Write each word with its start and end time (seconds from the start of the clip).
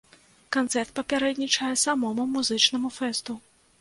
Канцэрт 0.55 0.93
папярэднічае 0.99 1.71
самому 1.85 2.27
музычнаму 2.35 2.93
фэсту. 2.99 3.41